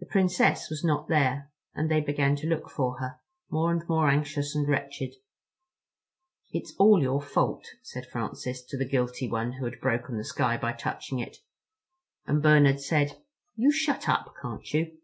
[0.00, 3.20] The Princess was not there, and they began to look for her,
[3.50, 5.16] more and more anxious and wretched.
[6.50, 10.56] "It's all your fault," said Francis to the guilty one who had broken the sky
[10.56, 11.40] by touching it;
[12.26, 13.18] and Bernard said,
[13.54, 14.96] "You shut up, can't you?"